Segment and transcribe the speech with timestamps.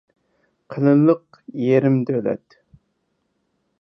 [0.75, 1.21] قېلىنلىق
[1.67, 2.59] يېرىم دۆلەت.